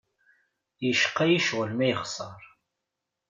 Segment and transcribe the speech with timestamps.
[0.85, 2.41] Yecqa-yi ccɣel ma yexṣer.